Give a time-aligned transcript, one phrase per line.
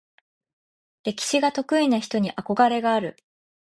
[1.03, 3.17] 歴史が得意な人に憧れがある。